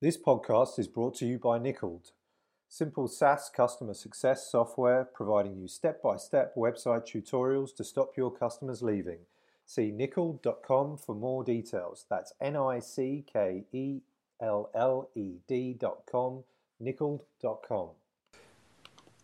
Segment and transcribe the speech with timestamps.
[0.00, 2.12] This podcast is brought to you by Nickelled,
[2.68, 8.30] simple SaaS customer success software providing you step by step website tutorials to stop your
[8.30, 9.18] customers leaving.
[9.66, 12.06] See nickelled.com for more details.
[12.08, 14.02] That's N I C K E
[14.40, 16.44] L L E D.com,
[16.78, 17.88] nickelled.com.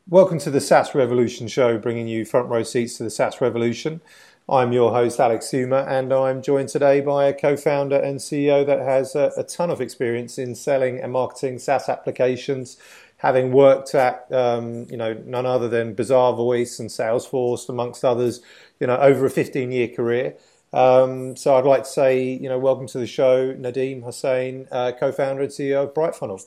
[0.09, 4.01] Welcome to the SaaS Revolution show, bringing you front row seats to the SaaS revolution.
[4.47, 8.67] I'm your host, Alex Theuma, and I'm joined today by a co founder and CEO
[8.67, 12.77] that has a, a, ton of experience in selling and marketing SaaS applications,
[13.19, 18.43] having worked at um, you know none other than Bazaarvoice and Salesforce, amongst others,
[18.80, 20.37] you know, over a 15 year career.
[20.75, 24.92] Um, so I'd like to say, you know, welcome to the show, Nadim Hossain, uh,
[24.92, 26.45] co founder and CEO of BrightFunnel.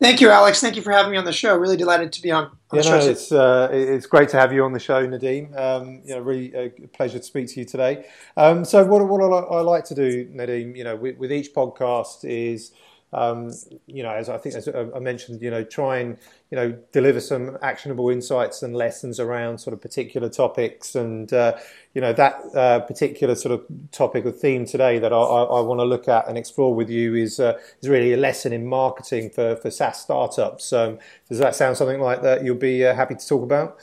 [0.00, 0.60] Thank you, Alex.
[0.60, 1.56] Thank you for having me on the show.
[1.56, 2.44] Really delighted to be on.
[2.70, 5.58] on yeah, no, it's uh, it's great to have you on the show, Nadim.
[5.58, 8.06] Um, you know, really a pleasure to speak to you today.
[8.36, 11.52] Um, so, what what I, I, like to do, Nadim, you know, with, with each
[11.52, 12.70] podcast is
[13.12, 13.50] um,
[13.86, 16.18] you know, as I think as I mentioned, you know, try and
[16.50, 21.56] you know deliver some actionable insights and lessons around sort of particular topics, and uh,
[21.94, 25.60] you know that uh, particular sort of topic or theme today that I, I, I
[25.60, 28.66] want to look at and explore with you is uh, is really a lesson in
[28.66, 30.72] marketing for for SaaS startups.
[30.72, 30.98] Um,
[31.30, 33.78] does that sound something like that you'll be uh, happy to talk about?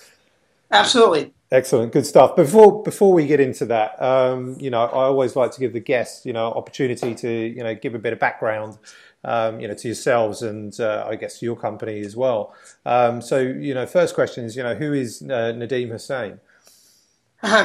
[0.71, 1.33] Absolutely.
[1.51, 2.35] Excellent, good stuff.
[2.35, 5.79] Before before we get into that, um, you know, I always like to give the
[5.79, 8.77] guests, you know, opportunity to you know give a bit of background
[9.25, 12.55] um, you know, to yourselves and uh, I guess to your company as well.
[12.85, 16.39] Um, so, you know, first question is, you know, who is uh, Nadim Hossain?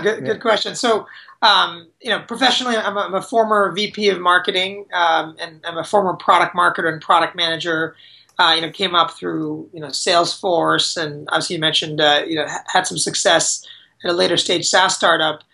[0.02, 0.74] good, good question.
[0.74, 1.06] So,
[1.42, 5.78] um, you know, professionally, I'm a, I'm a former VP of marketing, um, and I'm
[5.78, 7.94] a former product marketer and product manager.
[8.38, 12.36] Uh, you know, came up through you know Salesforce, and obviously you mentioned uh, you
[12.36, 13.66] know had some success
[14.02, 15.44] at a later stage SaaS startup.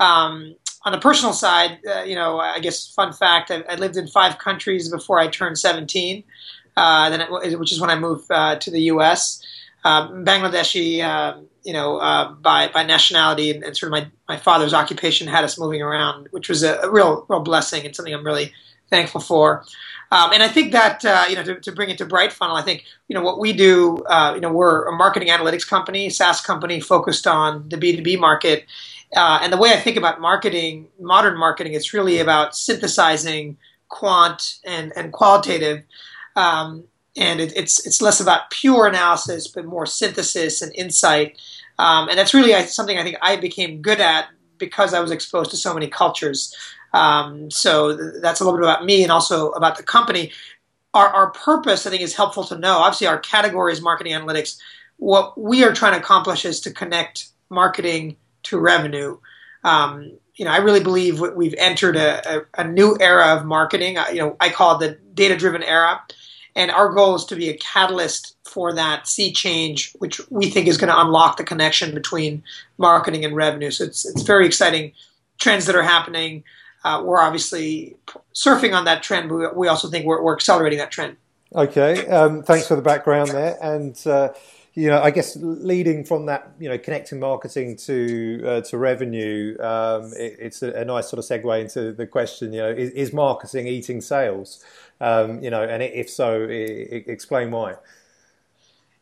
[0.00, 3.96] Um, on the personal side, uh, you know, I guess fun fact: I, I, lived
[3.96, 6.22] in five countries before I turned 17.
[6.76, 9.42] Uh, then, it, which is when I moved uh, to the U.S.
[9.84, 14.38] Um, Bangladeshi, um, you know, uh, by by nationality and, and, sort of my, my
[14.38, 18.14] father's occupation had us moving around, which was a, a real real blessing and something
[18.14, 18.52] I'm really
[18.88, 19.64] thankful for.
[20.12, 22.62] Um, and I think that uh, you know to, to, bring it to BrightFunnel, I
[22.62, 24.04] think you know what we do.
[24.04, 28.66] Uh, you know, we're a marketing analytics company, SaaS company focused on the B2B market,
[29.14, 33.56] uh, and the way I think about marketing, modern marketing, it's really about synthesizing
[33.88, 35.82] quant and, and qualitative.
[36.34, 36.84] Um,
[37.16, 41.38] and it, it's, it's less about pure analysis, but more synthesis and insight.
[41.78, 44.28] Um, and that's really something I think I became good at
[44.58, 46.54] because I was exposed to so many cultures.
[46.92, 50.32] Um, so th- that's a little bit about me and also about the company.
[50.94, 52.78] Our, our purpose, I think, is helpful to know.
[52.78, 54.58] Obviously, our category is marketing analytics.
[54.96, 59.18] What we are trying to accomplish is to connect marketing to revenue.
[59.64, 63.96] Um, you know, I really believe we've entered a, a, a new era of marketing.
[64.12, 66.02] you know, I call it the data-driven era,
[66.54, 70.68] and our goal is to be a catalyst for that sea change, which we think
[70.68, 72.42] is going to unlock the connection between
[72.76, 73.70] marketing and revenue.
[73.70, 74.92] So it's it's very exciting
[75.38, 76.44] trends that are happening.
[76.84, 77.96] Uh, we're obviously
[78.34, 81.16] surfing on that trend, but we also think we're, we're accelerating that trend.
[81.54, 84.06] Okay, um, thanks for the background there, and.
[84.06, 84.28] Uh,
[84.76, 89.56] you know, I guess leading from that, you know, connecting marketing to uh, to revenue,
[89.58, 92.52] um, it, it's a, a, nice sort of segue into the question.
[92.52, 94.62] You know, is, is marketing eating sales?
[95.00, 97.76] Um, you know, and if so, explain why.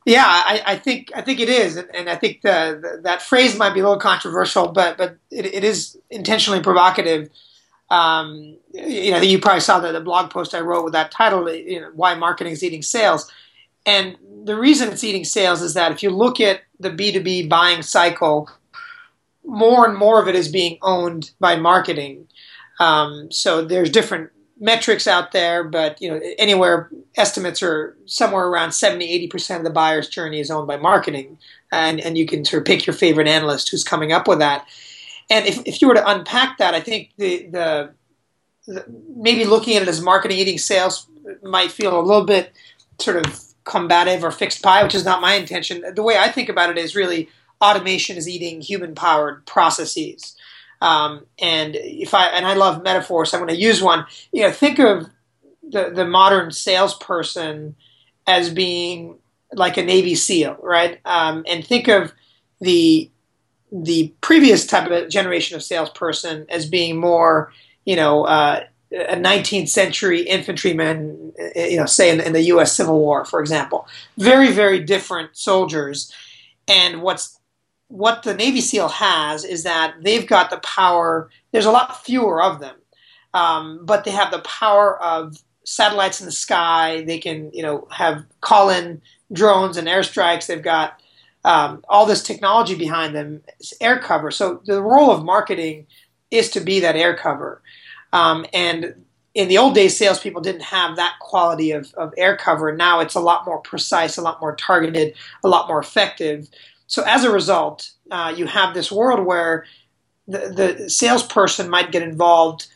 [0.07, 3.57] Yeah, I, I, think I think it is, and I think the, the, that phrase
[3.57, 7.31] might be a little controversial, but but it, it is intentionally provocative.
[7.91, 11.51] Um, you know, you probably saw the, the blog post I wrote with that title,
[11.51, 13.29] you know, "Why Marketing is Eating Sales."
[13.87, 17.83] And the reason it's eating sales is that if you look at the B2B buying
[17.83, 18.51] cycle,
[19.45, 22.29] more and more of it is being owned by marketing.
[22.81, 28.73] Um, so there's different metrics out there, but you know, anywhere estimates are somewhere around
[28.73, 31.39] 70, 80% of the buyer's journey is owned by marketing.
[31.73, 34.67] And, and you can sort of pick your favorite analyst who's coming up with that.
[35.31, 37.91] And if, if you were to unpack that, I think the, the,
[38.67, 38.85] the
[39.17, 41.07] maybe looking at it as marketing eating sales
[41.43, 42.53] might feel a little bit
[43.01, 45.85] sort of combative or fixed pie, which is not my intention.
[45.95, 47.29] The way I think about it is really
[47.61, 50.37] automation is eating human powered processes.
[50.81, 54.07] Um, and if I and I love metaphors, so I'm going to use one.
[54.33, 55.09] You know, think of
[55.63, 57.75] the the modern salesperson
[58.27, 59.19] as being
[59.53, 61.01] like a Navy SEAL, right?
[61.05, 62.13] Um, and think of
[62.61, 63.11] the
[63.73, 67.53] the previous type of generation of salesperson as being more,
[67.85, 68.65] you know, uh,
[68.95, 72.77] a 19th century infantryman, you know, say in, in, the U.S.
[72.77, 73.87] Civil War, for example.
[74.17, 76.13] Very, very different soldiers.
[76.69, 77.39] And what's
[77.89, 81.31] what the Navy SEAL has is that they've got the power.
[81.53, 82.77] There's a lot fewer of them,
[83.35, 87.03] um, but they have the power of satellites in the sky.
[87.03, 89.03] They can, you know, have call in
[89.33, 90.47] drones and airstrikes.
[90.47, 91.01] They've got
[91.45, 93.43] um, all this technology behind them,
[93.81, 94.31] air cover.
[94.31, 95.87] So the role of marketing
[96.31, 97.63] is to be that air cover.
[98.15, 102.75] Um, and in the old days, salespeople didn't have that quality of, of air cover.
[102.75, 106.49] Now it's a lot more precise, a lot more targeted, a lot more effective.
[106.87, 109.67] So as a result, uh, you have this world where
[110.29, 112.69] the, the salesperson might get involved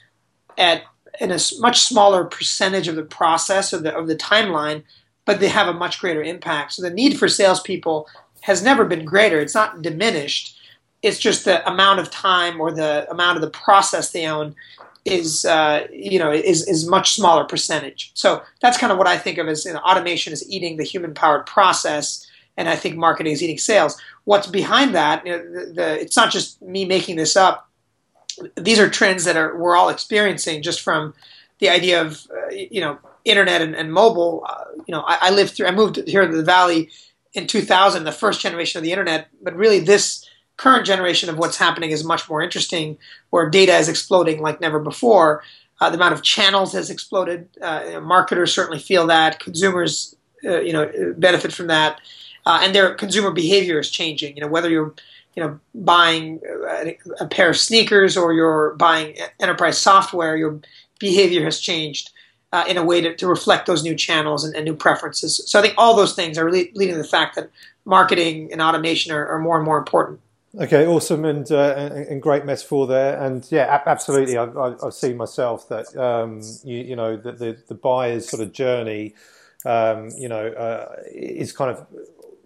[0.59, 0.83] at
[1.21, 4.83] in a much smaller percentage of the process of the of the timeline,
[5.25, 6.73] but they have a much greater impact.
[6.73, 8.09] So the need for salespeople
[8.43, 9.41] has never been greater.
[9.41, 10.57] It's not diminished.
[11.03, 14.55] It's just the amount of time or the amount of the process they own
[15.09, 18.11] is uh, you know is is much smaller percentage.
[18.15, 20.85] So that's kind of what I think of as you know, automation is eating the
[20.85, 22.27] human powered process,
[22.57, 24.01] and I think marketing is eating sales.
[24.25, 25.27] What's behind that?
[25.27, 27.69] You know, the, the, it's not just me making this up.
[28.57, 31.15] These are trends that are we're all experiencing just from
[31.59, 34.45] the idea of uh, you know internet and, and mobile.
[34.49, 35.67] Uh, you know, I, I lived through.
[35.67, 36.91] I moved here to the valley
[37.35, 40.28] in 2000, the first generation of the internet, but really this
[40.59, 42.99] current generation of what's happening is much more interesting,
[43.31, 45.43] where data is exploding like never before.
[45.81, 47.49] Uh, the amount of channels has exploded.
[47.63, 49.39] Uh, you know, marketers certainly feel that.
[49.39, 52.01] Consumers, uh, you know, benefit from that,
[52.45, 54.37] uh, and their consumer behavior is changing.
[54.37, 54.95] You know, whether you're,
[55.37, 56.41] you know, buying
[57.21, 60.61] a pair of sneakers or you're buying enterprise software, your
[60.99, 62.11] behavior has changed.
[62.51, 65.39] Uh, in a way to, to, reflect those new channels and, and, new preferences.
[65.47, 67.51] So I think all those things are le- leading to the fact that
[67.85, 70.19] marketing and automation are, are more and more important.
[70.61, 74.37] Okay, awesome and, uh, and great metaphor there, and yeah, absolutely.
[74.37, 78.53] I've, I've seen myself that um, you, you, know the, the, the buyer's sort of
[78.53, 79.15] journey,
[79.65, 81.87] um, you know, uh, is kind of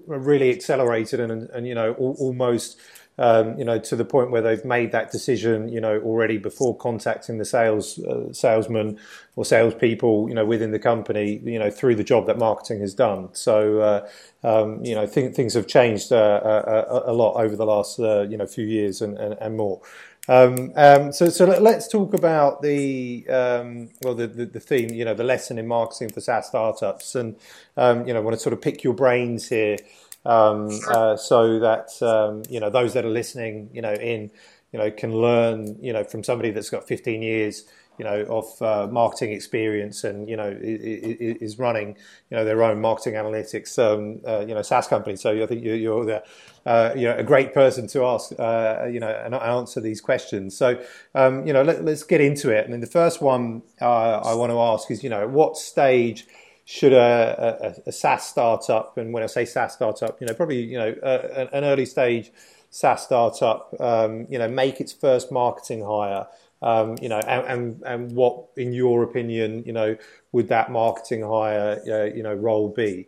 [0.06, 2.78] really accelerated and and you know almost
[3.18, 6.76] um, you know, to the point where they've made that decision, you know, already before
[6.76, 8.98] contacting the sales uh, salesman
[9.36, 12.94] or salespeople, you know, within the company, you know, through the job that marketing has
[12.94, 13.28] done.
[13.34, 14.08] So, uh,
[14.42, 17.66] um, you know, th- things have changed uh, a, uh, uh, a, lot over the
[17.66, 19.82] last, uh, you know, few years and, and, and more.
[20.28, 25.04] Um, um, so, so let's talk about the um, well, the, the, the, theme, you
[25.04, 27.34] know, the lesson in marketing for SaaS startups, and
[27.76, 29.78] um, you know, I want to sort of pick your brains here
[30.24, 34.30] um, uh, so that um, you know those that are listening, you know, in
[34.72, 37.64] you know can learn, you know, from somebody that's got 15 years,
[37.98, 41.96] you know, of uh, marketing experience and you know is running,
[42.30, 45.16] you know, their own marketing analytics, um, uh, you know, SaaS company.
[45.16, 46.22] So I think you're, the,
[46.64, 50.56] uh, you know, a great person to ask, uh, you know, and answer these questions.
[50.56, 50.80] So
[51.14, 52.64] um, you know, let, us get into it.
[52.64, 55.56] And then the first one uh, I want to ask is, you know, at what
[55.56, 56.26] stage
[56.64, 60.62] should a, a, a, SaaS startup, and when I say SaaS startup, you know, probably
[60.62, 62.30] you know uh, an early stage
[62.72, 66.26] SaaS startup, um, you know, make its first marketing hire,
[66.62, 69.96] um, you know, and, and, and what, in your opinion, you know,
[70.32, 73.06] would that marketing hire, uh, you know, role be?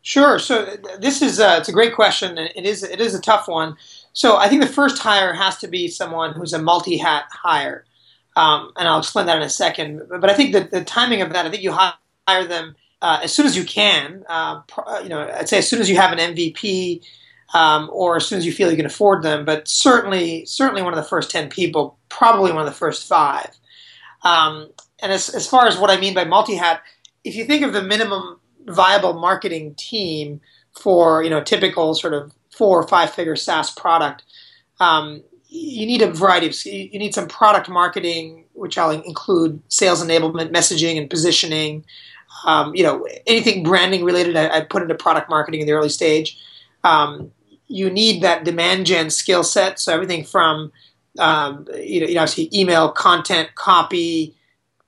[0.00, 0.38] Sure.
[0.38, 0.64] So
[0.98, 2.38] this is a, it's a great question.
[2.38, 3.76] It is it is a tough one.
[4.14, 7.84] So I think the first hire has to be someone who's a multi-hat hire,
[8.34, 10.02] um, and I'll explain that in a second.
[10.08, 11.92] But I think that the timing of that, I think you hire
[12.28, 14.24] hire them uh, as soon as you can.
[14.28, 17.02] Uh, uh you know, I'd say as soon as you have an MVP,
[17.54, 19.44] um, or as soon as you feel you can afford them.
[19.44, 23.50] But certainly, certainly one of the first ten people, probably one of the first five.
[24.22, 24.70] Um,
[25.00, 26.82] and as, as far as what I mean by multi-hat,
[27.24, 30.40] if you think of the minimum viable marketing team
[30.78, 34.24] for you know typical sort of four or five figure SaaS product,
[34.80, 40.04] um, you need a variety of you need some product marketing, which I'll include sales
[40.04, 41.84] enablement, messaging, and positioning
[42.44, 45.88] um, you know, anything branding related, I, I, put into product marketing in the early
[45.88, 46.38] stage.
[46.84, 47.32] Um,
[47.66, 49.78] you need that demand gen skill set.
[49.78, 50.72] So everything from
[51.18, 54.34] um, you know, you know, obviously email, content, copy,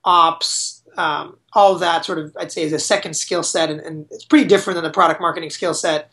[0.04, 3.80] ops, um, all of that sort of I'd say is a second skill set, and,
[3.80, 6.10] and, it's pretty different than the product marketing skill set.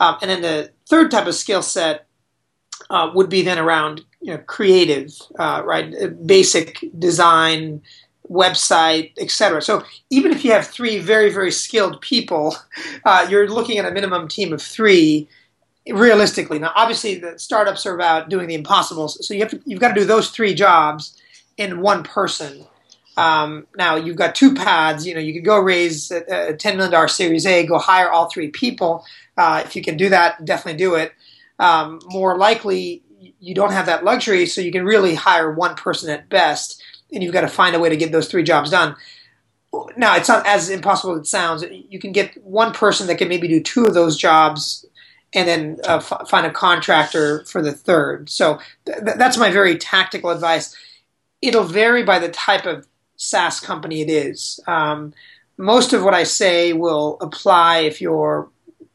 [0.00, 2.06] Um, and then the third type of skill set
[2.90, 5.94] uh, would be then around you know creative, uh, right?
[6.26, 7.82] Basic design,
[8.30, 9.60] website, etc.
[9.62, 12.56] So even if you have three very very skilled people,
[13.04, 15.28] uh, you're looking at a minimum team of three.
[15.86, 19.80] Realistically, now obviously the startups are about doing the impossible, so you have to, you've
[19.80, 21.20] got to do those three jobs
[21.58, 22.64] in one person.
[23.18, 25.04] Um, now you've got two paths.
[25.04, 28.10] You know you could go raise a, a ten million dollar Series A, go hire
[28.10, 29.04] all three people.
[29.36, 31.12] Uh, if you can do that, definitely do it.
[31.58, 33.02] Um, more likely,
[33.40, 36.82] you don't have that luxury, so you can really hire one person at best
[37.14, 38.96] and you've got to find a way to get those three jobs done.
[39.96, 41.64] Now, it's not as impossible as it sounds.
[41.88, 44.84] You can get one person that can maybe do two of those jobs
[45.32, 48.30] and then uh, f- find a contractor for the third.
[48.30, 50.76] So th- that's my very tactical advice.
[51.42, 54.60] It'll vary by the type of SaaS company it is.
[54.66, 55.12] Um,
[55.56, 58.48] most of what I say will apply if your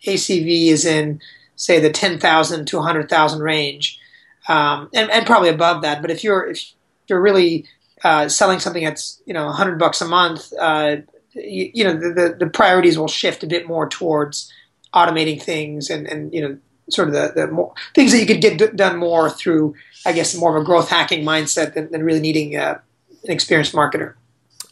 [0.05, 1.21] ACV is in,
[1.55, 3.99] say, the 10,000 to 100,000 range,
[4.47, 6.01] um, and, and, probably above that.
[6.01, 6.73] But if you're if
[7.07, 7.65] you're really
[8.03, 10.98] uh, selling something that's you know 100 bucks a month, uh,
[11.34, 14.51] you, you, know the, the, the priorities will shift a bit more towards
[14.94, 16.58] automating things and, and you know
[16.89, 19.75] sort of the, the more, things that you could get d- done more through,
[20.06, 22.79] I guess, more of a growth hacking mindset than, than really needing uh,
[23.24, 24.15] an experienced marketer.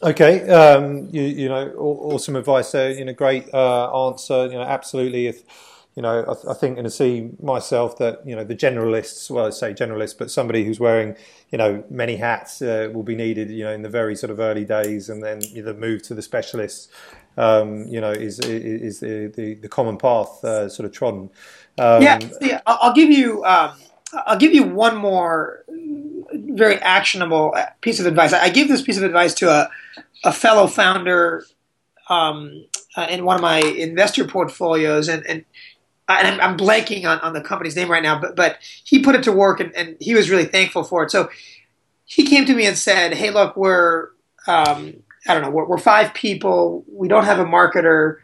[0.02, 2.92] Okay, um, you, you, know, awesome advice there.
[2.92, 4.46] You know, great uh, answer.
[4.46, 5.26] You know, absolutely.
[5.26, 5.42] If
[5.98, 9.28] you know, I, th- I think, and to see myself that you know the generalists,
[9.28, 11.16] well, I say generalists, but somebody who's wearing
[11.50, 13.50] you know many hats uh, will be needed.
[13.50, 16.22] You know, in the very sort of early days, and then the move to the
[16.22, 16.86] specialists.
[17.36, 21.30] Um, you know, is is the the, the common path uh, sort of trodden.
[21.78, 23.72] Um, yeah, yeah, I'll give you um,
[24.24, 25.64] I'll give you one more
[26.32, 28.32] very actionable piece of advice.
[28.32, 29.68] I give this piece of advice to a
[30.22, 31.44] a fellow founder
[32.08, 35.44] um, uh, in one of my investor portfolios, and and,
[36.08, 39.22] and I'm, blanking on, on the company's name right now, but but he put it
[39.24, 41.10] to work, and, and he was really thankful for it.
[41.10, 41.28] So
[42.06, 44.08] he came to me and said, "Hey, look, we're
[44.46, 44.94] um,
[45.26, 46.84] I don't know, we're, we're, five people.
[46.90, 48.16] We don't have a marketer.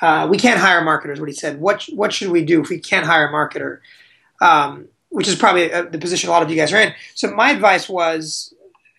[0.00, 1.60] Uh, we can't hire marketers." What he said.
[1.60, 3.80] What what should we do if we can't hire a marketer?
[4.40, 6.94] Um, which is probably uh, the position a lot of you guys are in.
[7.14, 8.54] So my advice was,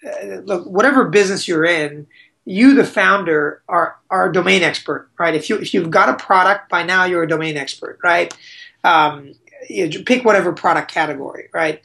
[0.05, 2.07] uh, look, whatever business you're in,
[2.49, 5.35] you, the founder, are are a domain expert, right?
[5.35, 8.35] If you if you've got a product by now, you're a domain expert, right?
[8.83, 9.33] Um,
[9.69, 11.79] you pick whatever product category, right?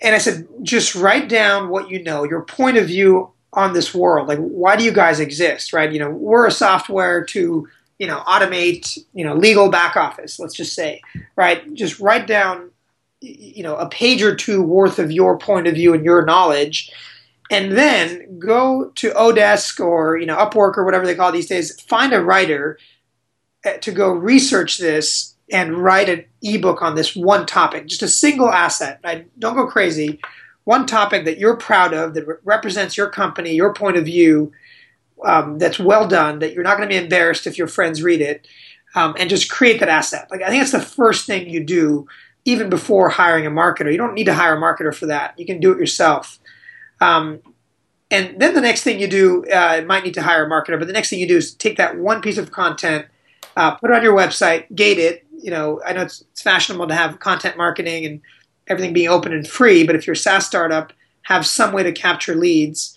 [0.00, 3.92] And I said, just write down what you know, your point of view on this
[3.92, 4.28] world.
[4.28, 5.90] Like, why do you guys exist, right?
[5.92, 7.66] You know, we're a software to
[7.98, 10.38] you know automate you know legal back office.
[10.38, 11.02] Let's just say,
[11.34, 11.74] right?
[11.74, 12.70] Just write down
[13.20, 16.92] you know a page or two worth of your point of view and your knowledge
[17.52, 21.80] and then go to odesk or you know upwork or whatever they call these days
[21.82, 22.78] find a writer
[23.64, 28.08] uh, to go research this and write an ebook on this one topic just a
[28.08, 29.28] single asset right?
[29.38, 30.18] don't go crazy
[30.64, 34.50] one topic that you're proud of that re- represents your company your point of view
[35.24, 38.20] um, that's well done that you're not going to be embarrassed if your friends read
[38.20, 38.48] it
[38.94, 42.08] um, and just create that asset like i think that's the first thing you do
[42.44, 43.90] even before hiring a marketer.
[43.90, 45.38] You don't need to hire a marketer for that.
[45.38, 46.38] You can do it yourself.
[47.02, 47.40] Um,
[48.12, 50.86] and then the next thing you do, uh, might need to hire a marketer, but
[50.86, 53.06] the next thing you do is take that one piece of content,
[53.56, 55.26] uh, put it on your website, gate it.
[55.36, 58.20] You know, I know it's, it's, fashionable to have content marketing and
[58.68, 60.92] everything being open and free, but if you're a SaaS startup,
[61.22, 62.96] have some way to capture leads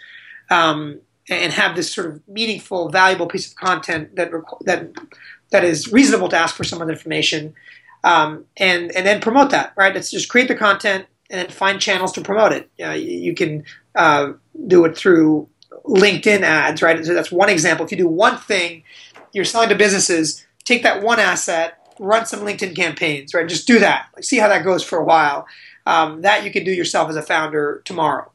[0.52, 4.32] um, and have this sort of meaningful, valuable piece of content that
[4.66, 4.92] that
[5.52, 7.54] that is reasonable to ask for some of the information
[8.04, 9.74] um, and and then promote that.
[9.76, 9.94] Right?
[9.94, 12.70] Let's just create the content and then find channels to promote it.
[12.78, 13.64] You, you can
[13.96, 14.34] uh,
[14.68, 15.50] do it through
[15.86, 17.04] LinkedIn ads, right?
[17.06, 17.86] So that's one example.
[17.86, 18.84] If you do one thing,
[19.34, 20.46] you're selling to businesses.
[20.64, 23.48] Take that one asset, run some LinkedIn campaigns, right?
[23.48, 24.08] Just do that.
[24.16, 25.46] Like, see how that goes for a while.
[25.86, 28.32] Um, that you can do yourself as a founder tomorrow.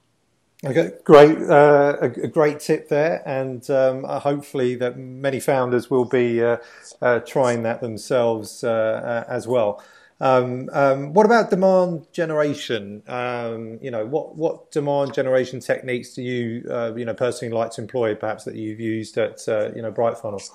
[0.62, 5.90] Okay, great, uh, a, a, great tip there, and um, uh, hopefully that many founders
[5.90, 6.58] will be uh,
[7.00, 9.82] uh, trying that themselves uh, uh, as well.
[10.20, 13.02] Um, um, what about demand generation?
[13.08, 16.62] Um, you know, what what demand generation techniques do you
[16.96, 20.50] you know personally like to employ, perhaps that you've used at you know BrightFunnel?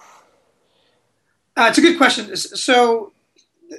[1.57, 2.35] it's a good question.
[2.35, 3.13] So,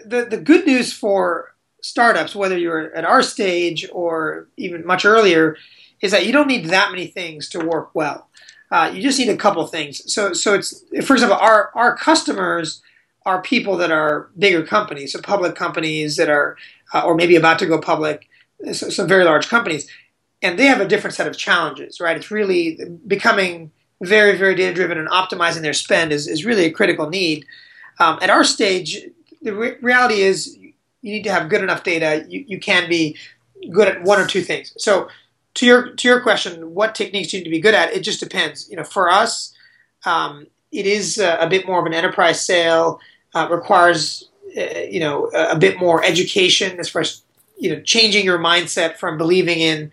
[0.04, 5.56] the the good news for startups, whether you're at our stage or even much earlier
[6.00, 8.28] is that you don't need that many things to work well.
[8.70, 10.12] Uh, you just need a couple things.
[10.12, 12.82] So, so it's for example, our our customers
[13.26, 16.56] are people that are bigger companies, so public companies that are,
[16.94, 18.28] uh, or maybe about to go public,
[18.72, 19.90] so, some very large companies,
[20.40, 22.16] and they have a different set of challenges, right?
[22.16, 26.70] It's really becoming very, very data driven and optimizing their spend is, is really a
[26.70, 27.44] critical need.
[27.98, 29.02] Um, at our stage,
[29.42, 32.24] the re- reality is you need to have good enough data.
[32.28, 33.16] You, you can be
[33.70, 34.72] good at one or two things.
[34.78, 35.08] So
[35.54, 37.92] to your to your question, what techniques do you need to be good at?
[37.92, 38.68] It just depends.
[38.68, 39.54] You know, for us,
[40.04, 43.00] um, it is a, a, bit more of an enterprise sale.
[43.36, 47.20] Uh, requires uh, you know a, bit more education as far as
[47.58, 49.92] you know changing your mindset from believing in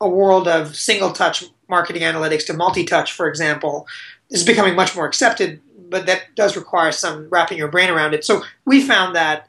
[0.00, 3.88] a world of single touch marketing analytics to multi touch, for example,
[4.30, 5.60] is becoming much more accepted.
[5.90, 8.24] But that does require some wrapping your brain around it.
[8.24, 9.48] So we found that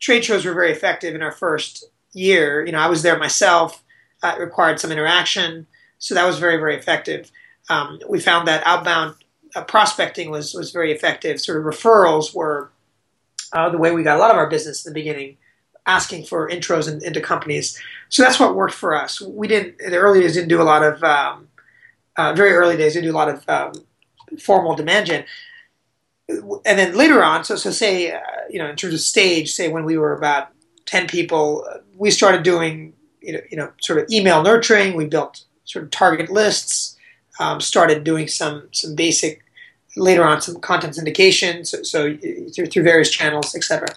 [0.00, 2.66] trade shows were very effective in our first year.
[2.66, 3.84] You know, I was there myself
[4.24, 5.68] uh, required some interaction.
[5.98, 7.30] So that was very, very effective.
[7.70, 9.21] Um, we found that outbound
[9.54, 11.40] uh, prospecting was, was very effective.
[11.40, 12.70] Sort of referrals were
[13.52, 15.36] uh, the way we got a lot of our business in the beginning,
[15.86, 17.80] asking for intros in, into companies.
[18.08, 19.20] So that's what worked for us.
[19.20, 21.48] We didn't, in the early days, didn't do a lot of um,
[22.16, 23.72] uh, very early days, we do a lot of um,
[24.38, 25.24] formal demand gen.
[26.28, 29.68] And then later on, so so say uh, you know in terms of stage, say
[29.68, 30.48] when we were about
[30.86, 31.66] ten people,
[31.96, 34.96] we started doing you know, you know sort of email nurturing.
[34.96, 36.96] We built sort of target lists,
[37.40, 39.42] um, started doing some some basic
[39.96, 42.16] later on some content syndication, so, so
[42.54, 43.88] through, through various channels, etc.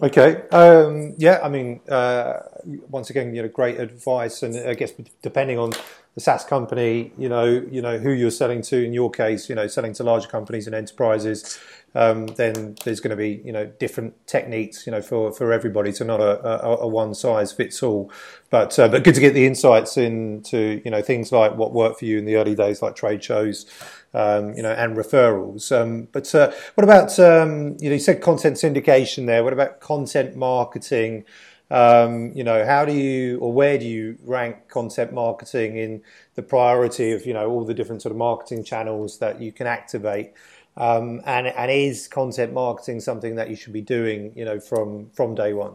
[0.00, 0.42] Okay.
[0.50, 1.40] Um, yeah.
[1.42, 2.40] I mean, uh,
[2.88, 4.92] once again, you know, great advice, and I guess
[5.22, 5.72] depending on
[6.14, 8.84] the SaaS company, you know, you know who you're selling to.
[8.84, 11.58] In your case, you know, selling to larger companies and enterprises,
[11.94, 15.92] um, then there's going to be you know different techniques, you know, for, for everybody.
[15.92, 18.10] So not a, a, a one size fits all.
[18.50, 21.98] But uh, but good to get the insights into you know things like what worked
[21.98, 23.66] for you in the early days, like trade shows
[24.14, 25.70] um, you know, and referrals.
[25.72, 29.44] Um, but uh, what about um, you know, you said content syndication there.
[29.44, 31.24] What about content marketing?
[31.70, 36.02] Um, you know, how do you or where do you rank content marketing in
[36.34, 39.66] the priority of you know all the different sort of marketing channels that you can
[39.66, 40.32] activate?
[40.78, 45.10] Um, and and is content marketing something that you should be doing you know from
[45.10, 45.74] from day one?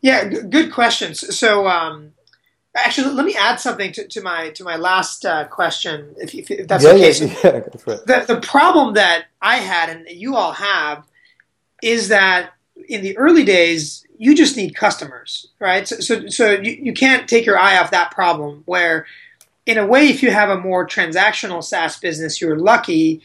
[0.00, 1.38] Yeah, good questions.
[1.38, 2.12] So um,
[2.76, 6.50] Actually, let me add something to, to my to my last uh, question, if, if,
[6.52, 7.12] if that's yeah, okay.
[7.12, 11.04] Yeah, yeah, the the problem that I had and you all have
[11.82, 12.52] is that
[12.88, 15.88] in the early days you just need customers, right?
[15.88, 18.62] So so, so you, you can't take your eye off that problem.
[18.66, 19.04] Where,
[19.66, 23.20] in a way, if you have a more transactional SaaS business, you're lucky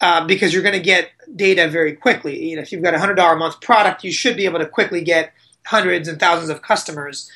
[0.00, 2.50] uh, because you're going to get data very quickly.
[2.50, 4.58] You know, if you've got a hundred dollar a month product, you should be able
[4.60, 5.32] to quickly get
[5.66, 7.30] hundreds and thousands of customers.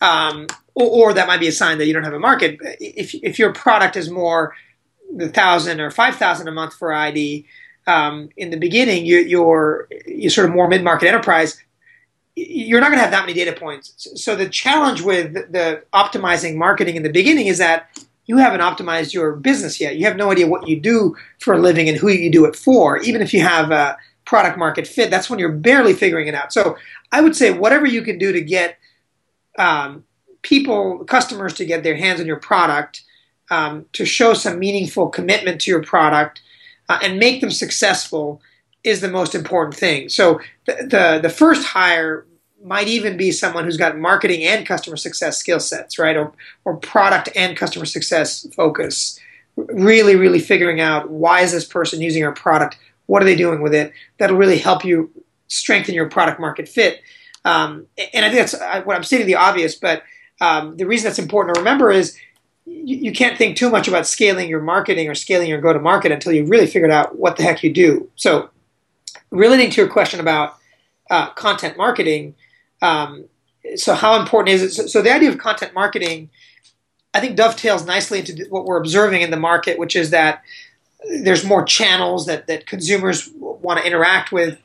[0.00, 2.58] Um, or, or, that might be a sign that you don't have a market.
[2.80, 4.54] If, if your product is more
[5.14, 7.46] the thousand or five thousand a month for ID,
[7.86, 11.62] um, in the beginning, you, you're you're sort of more mid market enterprise.
[12.36, 14.08] You're not going to have that many data points.
[14.20, 17.88] So the challenge with the optimizing marketing in the beginning is that
[18.26, 19.96] you haven't optimized your business yet.
[19.96, 22.56] You have no idea what you do for a living and who you do it
[22.56, 22.98] for.
[22.98, 26.52] Even if you have a product market fit, that's when you're barely figuring it out.
[26.52, 26.76] So
[27.12, 28.78] I would say whatever you can do to get
[29.58, 30.04] um,
[30.42, 33.02] people, customers to get their hands on your product,
[33.50, 36.40] um, to show some meaningful commitment to your product,
[36.88, 38.40] uh, and make them successful
[38.82, 40.08] is the most important thing.
[40.08, 42.26] So the, the, the first hire
[42.64, 46.16] might even be someone who's got marketing and customer success skill sets, right?
[46.16, 46.32] Or,
[46.64, 49.20] or product and customer success focus.
[49.56, 52.78] Really, really figuring out why is this person using our product?
[53.06, 53.92] What are they doing with it?
[54.18, 55.10] That'll really help you
[55.46, 57.02] strengthen your product market fit.
[57.44, 60.02] Um, and I think that's what I'm stating the obvious, but
[60.40, 62.18] um, the reason that's important to remember is
[62.64, 65.78] you, you, can't think too much about scaling your marketing or scaling your go to
[65.78, 68.10] market until you've really figured out what the heck you do.
[68.16, 68.48] So,
[69.30, 70.56] relating to your question about
[71.10, 72.34] uh, content marketing,
[72.84, 73.24] um,
[73.76, 74.70] so how important is it?
[74.72, 76.28] So, so, the idea of content marketing,
[77.14, 80.42] I think, dovetails nicely into what we're observing in the market, which is that
[81.22, 84.58] there's more channels that, that consumers want to interact with.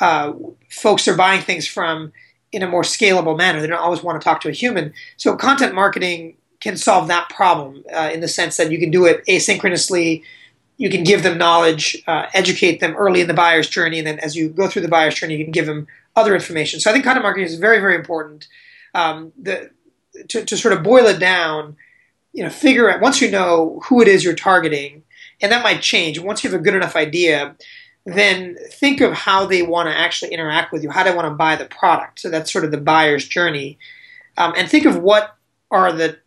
[0.00, 0.32] Uh,
[0.70, 2.12] folks are buying things from
[2.52, 3.60] in a more scalable manner.
[3.60, 4.94] They don't always want to talk to a human.
[5.18, 9.04] So content marketing can solve that problem uh, in the sense that you can do
[9.04, 10.22] it asynchronously.
[10.78, 14.18] You can give them knowledge, uh, educate them early in the buyer's journey, and then
[14.20, 15.86] as you go through the buyer's journey, you can give them
[16.18, 16.80] other information.
[16.80, 18.48] So I think content marketing is very, very important.
[18.94, 19.70] Um, the,
[20.28, 21.76] to, to sort of boil it down,
[22.32, 25.04] you know, figure out once you know who it is you're targeting,
[25.40, 26.18] and that might change.
[26.18, 27.56] Once you have a good enough idea,
[28.04, 31.34] then think of how they want to actually interact with you, how they want to
[31.34, 32.20] buy the product.
[32.20, 33.78] So that's sort of the buyer's journey.
[34.36, 35.36] Um, and think of what
[35.70, 36.18] are the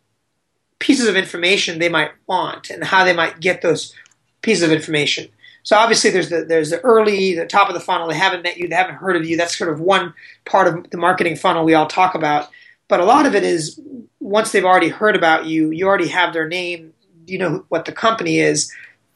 [0.78, 3.94] pieces of information they might want and how they might get those
[4.42, 5.28] pieces of information.
[5.62, 8.08] So obviously there's the there's the early, the top of the funnel.
[8.08, 9.36] They haven't met you, they haven't heard of you.
[9.36, 12.48] That's sort of one part of the marketing funnel we all talk about.
[12.88, 13.80] But a lot of it is
[14.20, 16.92] once they've already heard about you, you already have their name,
[17.26, 18.72] you know what the company is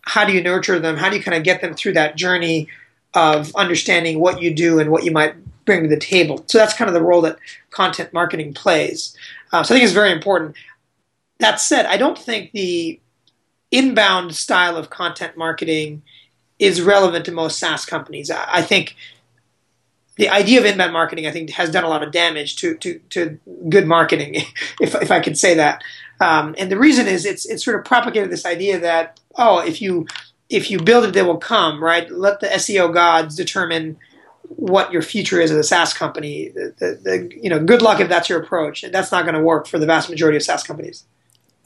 [0.07, 0.97] how do you nurture them?
[0.97, 2.69] How do you kind of get them through that journey
[3.15, 6.45] of understanding what you do and what you might bring to the table?
[6.47, 7.39] So that's kind of the role that
[7.71, 9.17] content marketing plays.
[9.53, 10.55] Uh, so I think it's very important.
[11.39, 13.01] That said, I don't think the
[13.71, 16.03] inbound style of content marketing
[16.59, 18.31] is relevant to most SaaS companies.
[18.31, 18.97] I think
[20.17, 22.99] the idea of inbound marketing, I think, has done a lot of damage to to,
[23.11, 23.39] to
[23.69, 24.37] good marketing,
[24.81, 25.83] if if I could say that.
[26.21, 29.83] Um, and the reason is it's it's sort of propagated this idea that oh, if
[29.83, 30.07] you
[30.49, 31.83] if you build it, they will come.
[31.83, 32.11] Right?
[32.11, 33.99] Let the SEO gods determine
[34.49, 36.49] what your future is as a SaaS company.
[36.49, 38.85] The, the, the, you know, good luck if that's your approach.
[38.91, 41.05] That's not going to work for the vast majority of SaaS companies.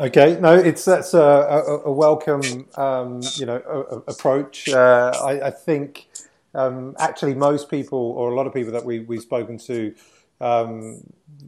[0.01, 4.67] Okay, no, it's that's a, a, a welcome, um, you know, a, approach.
[4.67, 6.09] Uh, I, I, think
[6.55, 9.95] um, actually most people, or a lot of people that we we've spoken to,
[10.41, 11.03] um,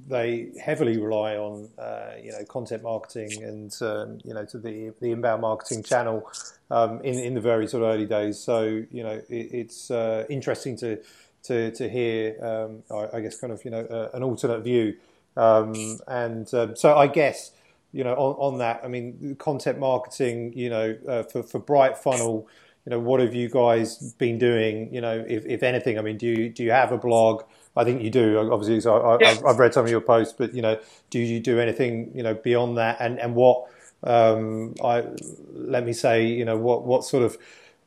[0.06, 4.92] they heavily rely on uh, you know content marketing and um, you know to the
[5.00, 6.30] the inbound marketing channel
[6.70, 8.38] um, in in the very sort of early days.
[8.38, 10.98] So you know it, it's uh, interesting to
[11.44, 14.98] to to hear um, I, I, guess kind of you know uh, an alternate view
[15.38, 17.52] um, and um, so I guess
[17.92, 22.46] you know on, on that I mean content marketing you know uh, for for BrightFunnel
[22.84, 26.18] you know what have you guys been doing you know if, if anything I mean
[26.18, 27.44] do you do you have a blog
[27.76, 28.80] I think you do, obviously.
[28.80, 29.38] So I, yes.
[29.38, 30.78] I've, I've, read some of your posts, but you know,
[31.10, 32.98] do you do anything you know beyond that?
[33.00, 33.66] And and what
[34.04, 35.04] um, I
[35.52, 37.38] let me say, you know, what what sort of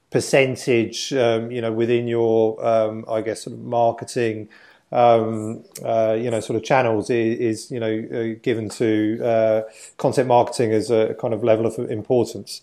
[0.09, 4.49] percentage, um, you know, within your, um, I guess, sort of marketing,
[4.91, 9.61] um, uh, you know, sort of channels is, is you know, uh, given to uh,
[9.97, 12.61] content marketing as a kind of level of importance.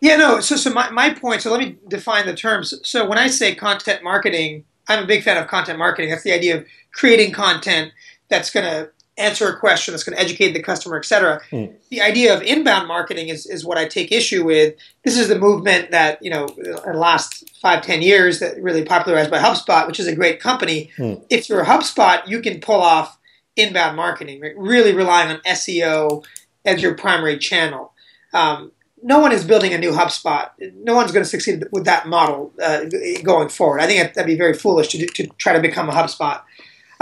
[0.00, 0.40] Yeah, no.
[0.40, 1.42] So, so my, my point.
[1.42, 2.74] So let me define the terms.
[2.82, 6.10] So when I say content marketing, I'm a big fan of content marketing.
[6.10, 7.92] That's the idea of creating content
[8.28, 11.40] that's going to answer a question, that's going to educate the customer, etc.
[11.50, 11.74] Mm.
[11.90, 14.74] The idea of inbound marketing is, is what I take issue with.
[15.04, 18.84] This is the movement that, you know, in the last five, ten years that really
[18.84, 20.90] popularized by HubSpot, which is a great company.
[20.98, 21.24] Mm.
[21.30, 23.18] If you're a HubSpot, you can pull off
[23.56, 24.56] inbound marketing, right?
[24.56, 26.24] really relying on SEO
[26.64, 27.92] as your primary channel.
[28.32, 28.72] Um,
[29.02, 30.48] no one is building a new HubSpot.
[30.82, 32.86] No one's going to succeed with that model uh,
[33.22, 33.80] going forward.
[33.80, 36.40] I think that'd be very foolish to, to try to become a HubSpot.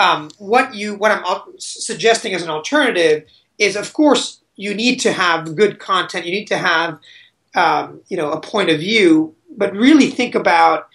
[0.02, 1.24] Um, what you what I'm
[1.58, 3.24] suggesting as an alternative
[3.58, 6.26] is, of course, you need to have good content.
[6.26, 6.98] You need to have
[7.54, 10.88] um, you know a point of view, but really think about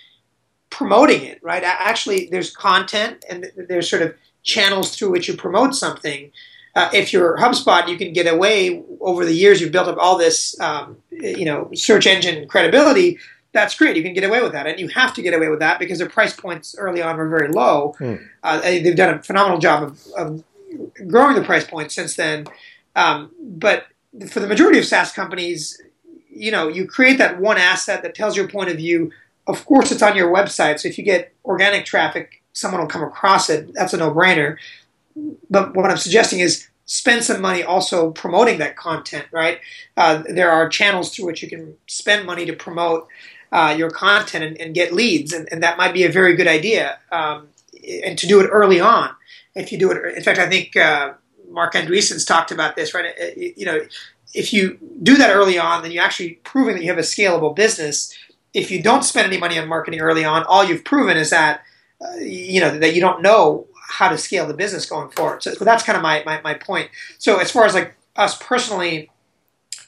[0.70, 1.40] promoting it.
[1.42, 1.64] Right?
[1.64, 6.32] Actually, there's content and there's sort of channels through which you promote something
[6.78, 9.60] uh, if you're HubSpot, you can get away over the years.
[9.60, 13.18] You've built up all this, um, you know, search engine credibility.
[13.58, 13.98] That's great.
[13.98, 15.98] You can get away with that, and you have to get away with that because
[15.98, 17.96] their price points early on were very low.
[18.00, 18.24] Mm.
[18.44, 20.44] Uh, they've done a phenomenal job of, of,
[21.08, 22.46] growing the price point since then.
[22.96, 23.88] Um, but
[24.30, 25.82] for the majority of SaaS companies,
[26.30, 29.12] you know, you create that one asset that tells your point of view.
[29.48, 33.04] Of course, it's on your website, so if you get organic traffic, someone will come
[33.04, 33.74] across it.
[33.74, 34.58] That's a no-brainer
[35.50, 39.60] but what I'm suggesting is spend some money also promoting that content, right?
[39.96, 43.08] Uh, there are channels through which you can spend money to promote
[43.52, 46.48] uh, your content and, and get leads, and, and, that might be a very good
[46.48, 47.00] idea.
[47.12, 47.48] Um,
[48.04, 49.12] and to do it early on.
[49.56, 51.14] If you do it, in fact, I think uh,
[51.50, 53.14] Marc Andreessen's talked about this, right?
[53.20, 53.82] Uh, you know,
[54.34, 57.56] if you do that early on, then you're actually proving that you have a scalable
[57.56, 58.16] business.
[58.54, 61.62] If you don't spend any money on marketing early on, all you've proven is that
[62.02, 65.42] uh, you know that you don't know how to scale the business going forward.
[65.42, 66.90] So, so that's kind of my, my, my point.
[67.18, 69.10] So as far as like us personally,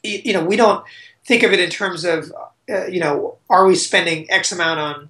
[0.04, 0.86] you know, we don't
[1.26, 2.32] think of it in terms of,
[2.69, 5.10] uh, you know, are we spending X amount on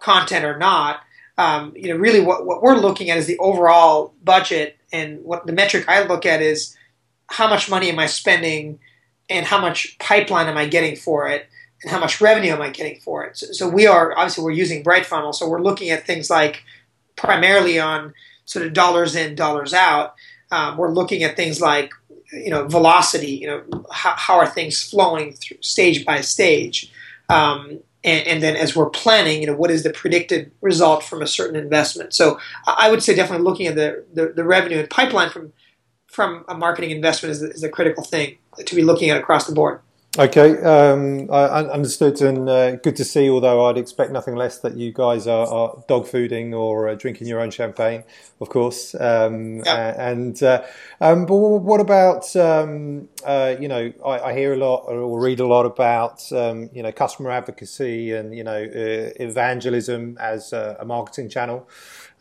[0.00, 1.00] content or not?
[1.36, 4.76] Um, you know, really what, what we're looking at is the overall budget.
[4.92, 6.76] And what the metric I look at is
[7.28, 8.78] how much money am I spending
[9.28, 11.48] and how much pipeline am I getting for it
[11.82, 13.36] and how much revenue am I getting for it.
[13.36, 15.34] So, so we are, obviously we're using BrightFunnel.
[15.34, 16.62] So we're looking at things like
[17.16, 18.14] primarily on
[18.44, 20.14] sort of dollars in, dollars out.
[20.50, 21.92] Um, we're looking at things like
[22.32, 23.32] you know velocity.
[23.32, 26.92] You know how, how are things flowing through stage by stage,
[27.28, 31.22] um, and, and, then as we're planning, you know what is the predicted result from
[31.22, 32.12] a certain investment.
[32.12, 35.52] So I would say definitely looking at the the, the revenue and pipeline from
[36.06, 39.54] from a marketing investment is, is a critical thing to be looking at across the
[39.54, 39.80] board.
[40.16, 43.28] Okay, um, I understood and uh, good to see.
[43.28, 47.26] Although I'd expect nothing less that you guys are, are dog fooding or uh, drinking
[47.26, 48.04] your own champagne,
[48.40, 48.94] of course.
[48.94, 50.08] Um, yeah.
[50.10, 50.62] And uh,
[51.00, 53.92] um, but what about um, uh, you know?
[54.06, 58.12] I, I, hear a lot or read a lot about um, you know customer advocacy
[58.12, 61.68] and you know uh, evangelism as a, a marketing channel.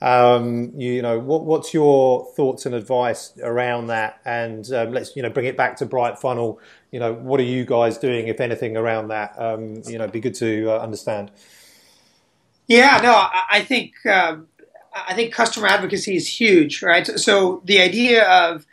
[0.03, 4.19] Um, you, you, know, what, what's your thoughts and advice around that?
[4.25, 6.57] And um, let's, you know, bring it back to BrightFunnel.
[6.91, 9.33] You know, what are you guys doing, if anything, around that?
[9.39, 11.31] Um, you know, be good to uh, understand.
[12.67, 14.47] Yeah, no, I, I think um,
[14.93, 17.07] I think customer advocacy is huge, right?
[17.07, 18.65] So the idea of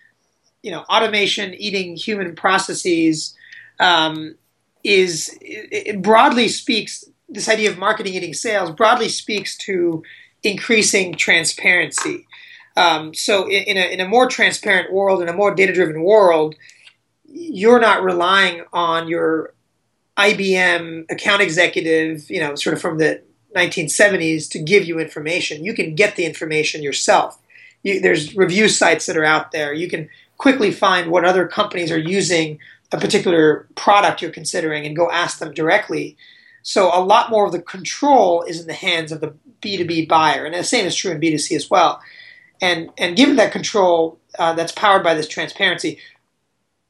[0.62, 3.36] you know automation eating human processes
[3.78, 4.34] um,
[4.82, 10.02] is it broadly speaks this idea of marketing eating sales broadly speaks to
[10.42, 12.26] increasing transparency.
[12.76, 16.02] Um, so in, in, a, in a more transparent world, in a more data driven
[16.02, 16.54] world,
[17.24, 19.54] you're not relying on your
[20.16, 23.22] IBM account executive, you know, sort of from the
[23.56, 25.64] 1970s to give you information.
[25.64, 27.38] You can get the information yourself.
[27.82, 29.72] You, there's review sites that are out there.
[29.72, 32.58] You can quickly find what other companies are using
[32.92, 36.16] a particular product you're considering and go ask them directly.
[36.62, 40.44] So a lot more of the control is in the hands of the B2B buyer.
[40.44, 42.00] And the same is true in B2C as well.
[42.60, 45.98] And and given that control uh, that's powered by this transparency,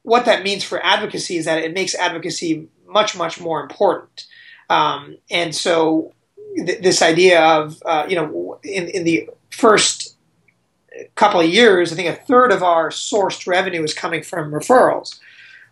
[0.03, 4.25] what that means for advocacy is that it makes advocacy much much more important.
[4.69, 6.13] Um, and so
[6.57, 10.17] th- this idea of uh, you know in in the first
[11.15, 15.19] couple of years, I think a third of our sourced revenue is coming from referrals.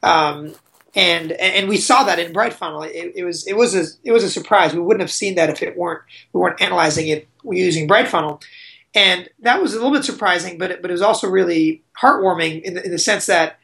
[0.01, 0.55] Um,
[0.95, 2.87] and and we saw that in BrightFunnel.
[2.87, 4.73] It, it, was it was a it was a surprise.
[4.73, 6.01] We wouldn't have seen that if it weren't
[6.33, 8.41] we weren't analyzing it using BrightFunnel,
[8.95, 10.57] and that was a little bit surprising.
[10.57, 13.59] But it, but it was also really heartwarming in the, in the sense that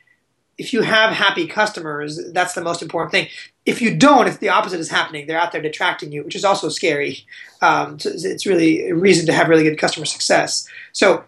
[0.58, 3.28] if you have happy customers, that's the most important thing.
[3.66, 6.46] If you don't, if the opposite is happening, they're out there detracting you, which is
[6.46, 7.26] also scary.
[7.62, 10.68] Um, so it's really a reason to have really good customer success.
[10.94, 11.26] So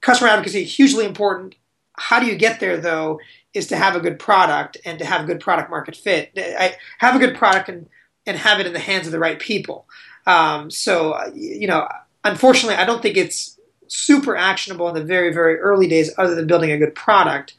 [0.00, 1.54] customer advocacy hugely important.
[1.94, 3.20] How do you get there though?
[3.54, 6.32] Is to have a good product and to have good product market fit.
[6.36, 7.88] I have a good product and
[8.24, 9.86] and have it in the hands of the right people.
[10.26, 11.86] Um, so you know,
[12.24, 16.46] unfortunately, I don't think it's super actionable in the very very early days, other than
[16.46, 17.54] building a good product.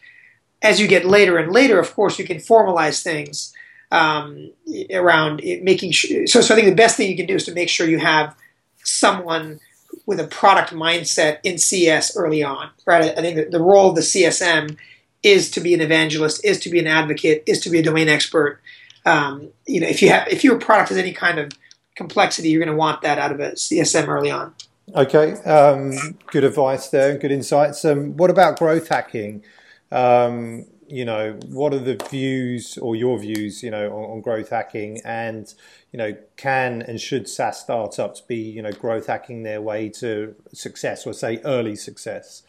[0.61, 3.53] As you get later and later, of course, you can formalize things
[3.93, 4.51] um,
[4.91, 6.25] around making sure.
[6.25, 7.99] So, so I think the best thing you can do is to make sure you
[7.99, 8.35] have
[8.83, 9.59] someone
[10.05, 13.17] with a product mindset in CS early on, right?
[13.17, 14.77] I think the role of the CSM
[15.23, 18.09] is to be an evangelist, is to be an advocate, is to be a domain
[18.09, 18.61] expert.
[19.05, 21.51] Um, you know, if you have if your product has any kind of
[21.95, 24.53] complexity, you're going to want that out of a CSM early on.
[24.95, 27.85] Okay, um, good advice there, good insights.
[27.85, 29.43] Um, what about growth hacking?
[29.91, 34.49] Um, you know, what are the views or your views, you know, on, on, growth
[34.49, 35.51] hacking and,
[35.91, 40.35] you know, can and should SaaS startups be, you know, growth hacking their way to
[40.53, 42.43] success or say early success?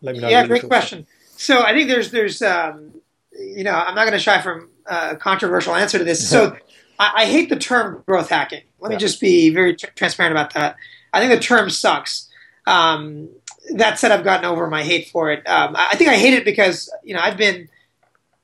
[0.00, 0.28] Let me know.
[0.28, 1.06] Yeah, great question.
[1.36, 2.92] So I think there's, there's, um,
[3.32, 6.28] you know, I'm not going to shy from a controversial answer to this.
[6.28, 6.56] So
[6.98, 8.62] I, I, hate the term growth hacking.
[8.80, 8.96] Let yeah.
[8.96, 10.76] me just be very tr- transparent about that.
[11.12, 12.28] I think the term sucks.
[12.66, 13.30] Um,
[13.74, 15.46] that said, I've gotten over my hate for it.
[15.48, 17.68] Um, I think I hate it because you know I've been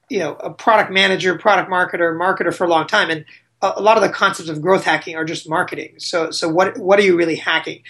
[0.09, 3.25] you know a product manager, product marketer, marketer for a long time, and
[3.63, 5.95] a, a lot of the concepts of growth hacking are just marketing.
[5.99, 7.83] So so what what are you really hacking?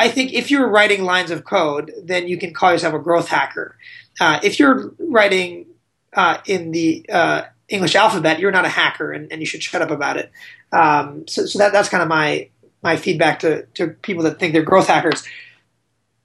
[0.00, 3.28] I think if you're writing lines of code, then you can call yourself a growth
[3.28, 3.76] hacker.
[4.20, 5.66] Uh, if you're writing
[6.14, 9.82] uh, in the uh, English alphabet, you're not a hacker, and, and you should shut
[9.82, 10.30] up about it.
[10.72, 12.48] Um, so, so that, that's kind of my
[12.82, 15.22] my feedback to, to people that think they're growth hackers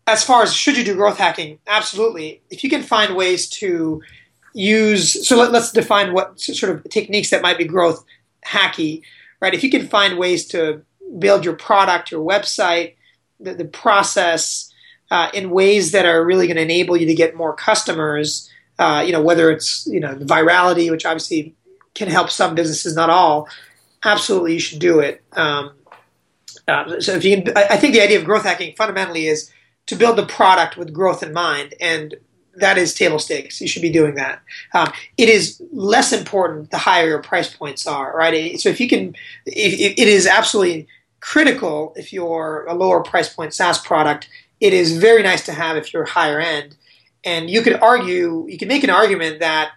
[0.07, 2.41] as far as should you do growth hacking, absolutely.
[2.49, 4.01] If you can find ways to
[4.53, 8.03] use, so let, us define what sort of techniques that might be growth
[8.45, 9.01] hacky,
[9.41, 9.53] right?
[9.53, 10.83] If you can find ways to
[11.17, 12.95] build your product, your website,
[13.39, 14.71] the, the process
[15.11, 19.03] uh, in ways that are really going to enable you to get more customers, uh,
[19.05, 21.55] you know, whether it's you know virality, which obviously
[21.93, 23.47] can help some businesses, not all.
[24.03, 25.23] Absolutely, you should do it.
[25.33, 25.71] Um,
[26.67, 29.51] uh, so if you can, I think the idea of growth hacking fundamentally is
[29.87, 32.15] to build the product with growth in mind, and
[32.55, 33.61] that is table stakes.
[33.61, 34.41] You should be doing that.
[34.73, 38.59] Um, it is less important the higher your price points are, right?
[38.59, 40.87] So if you can, it is absolutely
[41.25, 44.29] critical if you're a lower price point SaaS product.
[44.61, 46.75] It is very nice to have if you're higher end,
[47.23, 49.71] and you could argue, you can make an argument that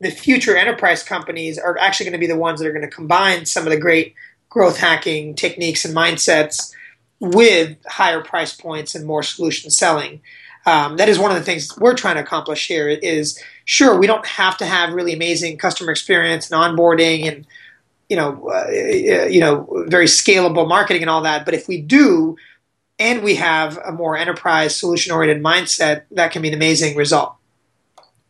[0.00, 2.96] the future enterprise companies are actually going to be the ones that are going to
[2.96, 4.14] combine some of the great
[4.48, 6.72] growth hacking techniques and mindsets
[7.20, 10.22] with higher price points and more solution selling.
[10.64, 12.88] Um, that is one of the things we're trying to accomplish here.
[12.88, 17.46] Is sure we don't have to have really amazing customer experience and onboarding and
[18.08, 22.36] you know uh, you know very scalable marketing and all that, but if we do,
[22.98, 27.34] and we have a more enterprise solution oriented mindset, that can be an amazing result.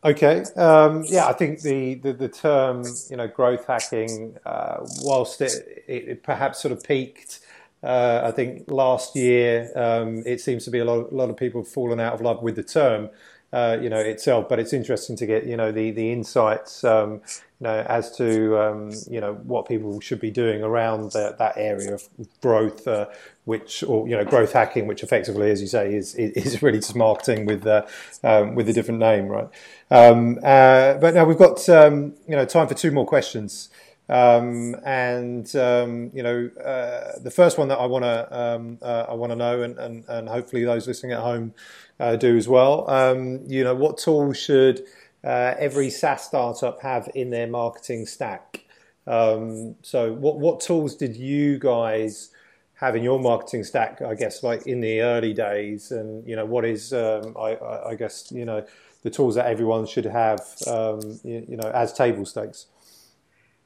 [0.03, 5.41] Okay, um, yeah, I think the, the, the, term you know growth hacking, uh, whilst
[5.41, 7.39] it, it, perhaps sort of peaked
[7.85, 11.37] uh, I think last year um, it seems to be a lot, a lot of
[11.37, 13.09] people have fallen out of love with the term,
[13.55, 14.49] uh, you know, itself.
[14.49, 17.21] But it's interesting to get you know the the insights, um,
[17.59, 21.53] you know, as to um, you know what people should be doing around the, that
[21.55, 22.09] area of
[22.41, 23.05] growth, uh,
[23.45, 26.97] which or you know growth hacking, which effectively, as you say, is is really just
[26.97, 27.85] marketing with uh,
[28.25, 29.47] um, with a different name, right?
[29.89, 33.69] Um, uh, but now we've got um, you know time for two more questions.
[34.07, 39.05] Um, and um, you know, uh, the first one that I want to um, uh,
[39.09, 41.53] I want to know, and, and, and hopefully those listening at home
[41.99, 42.89] uh, do as well.
[42.89, 44.85] Um, you know, what tools should
[45.23, 48.65] uh, every SaaS startup have in their marketing stack?
[49.07, 52.29] Um, so, what what tools did you guys
[52.75, 54.03] have in your marketing stack?
[54.03, 57.95] I guess like in the early days, and you know, what is um, I, I,
[57.95, 58.63] guess you know
[59.01, 62.67] the tools that everyone should have, you, you know, as table stakes.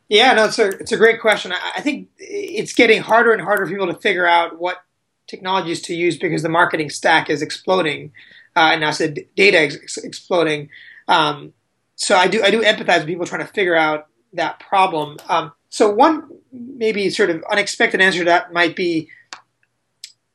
[0.09, 1.53] Yeah, no, it's a it's a great question.
[1.53, 4.83] I, think it's getting harder and harder for people to figure out what
[5.27, 8.11] technologies to use because the marketing stack is exploding,
[8.55, 10.69] uh, and now said data is exploding.
[11.07, 11.53] Um,
[11.95, 15.17] so I do I do empathize with people trying to figure out that problem.
[15.29, 19.09] Um, so one maybe sort of unexpected answer to that might be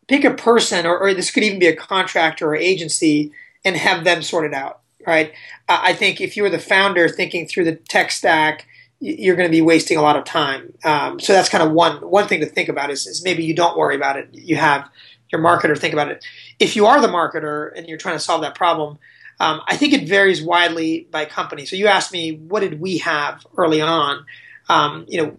[0.07, 3.33] pick a person, or, or this could even be a contractor or agency,
[3.65, 4.83] and have them sort it out.
[5.05, 5.33] Right?
[5.69, 8.69] Uh, I think if you were the founder thinking through the tech stack,
[9.05, 10.73] you're going to be wasting a lot of time.
[10.83, 13.55] Um, so that's kind of one one thing to think about is, is maybe you
[13.55, 14.29] don't worry about it.
[14.33, 14.89] You have
[15.31, 16.25] your marketer think about it.
[16.59, 18.99] If you are the marketer and you're trying to solve that problem,
[19.41, 21.67] um, I think it varies widely by company.
[21.67, 24.25] So you asked me, what did we have early on?
[24.69, 25.39] Um, you know,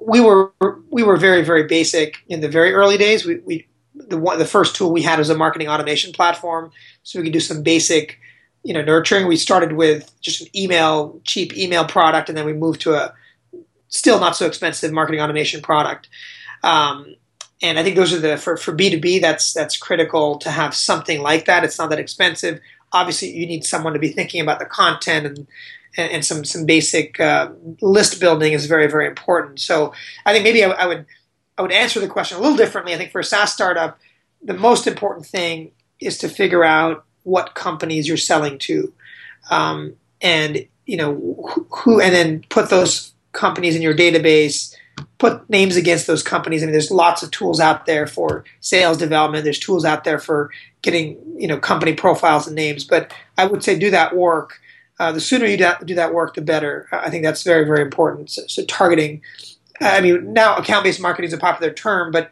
[0.00, 0.52] we were
[0.90, 3.24] we were very very basic in the very early days.
[3.24, 6.70] We, we the one, the first tool we had was a marketing automation platform,
[7.02, 8.18] so we could do some basic,
[8.62, 9.26] you know, nurturing.
[9.26, 13.14] We started with just an email, cheap email product, and then we moved to a
[13.88, 16.08] still not so expensive marketing automation product.
[16.62, 17.16] Um,
[17.62, 19.18] and I think those are the for for B two B.
[19.18, 21.64] That's that's critical to have something like that.
[21.64, 22.60] It's not that expensive.
[22.92, 25.46] Obviously, you need someone to be thinking about the content and
[25.96, 29.60] and, some some basic uh, list building is very very important.
[29.60, 29.92] So
[30.24, 31.06] I think maybe I, I, would
[31.58, 32.94] I would answer the question a little differently.
[32.94, 33.98] I think for a SaaS startup,
[34.42, 38.92] the most important thing is to figure out what companies you're selling to,
[39.50, 44.74] um, and you know who, and then put those companies in your database.
[45.18, 46.62] Put names against those companies.
[46.62, 49.44] I mean, there's lots of tools out there for sales development.
[49.44, 50.50] There's tools out there for
[50.82, 52.84] getting you know company profiles and names.
[52.84, 54.60] But I would say do that work
[55.00, 56.86] uh, the sooner you do that work, the better.
[56.92, 58.30] I think that's very, very important.
[58.30, 59.22] So, so targeting,
[59.80, 62.30] I mean, now account-based marketing is a popular term, but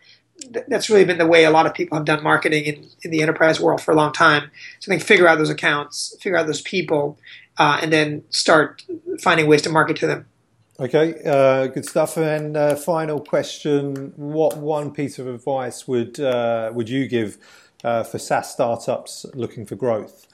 [0.68, 3.22] that's really been the way a lot of people have done marketing in, in the
[3.22, 4.50] enterprise world for a long time.
[4.80, 7.18] So I think figure out those accounts, figure out those people,
[7.58, 8.84] uh, and then start
[9.20, 10.26] finding ways to market to them.
[10.80, 12.16] Okay, uh, good stuff.
[12.16, 17.36] And uh, final question: What one piece of advice would uh, would you give
[17.82, 20.28] uh, for SaaS startups looking for growth?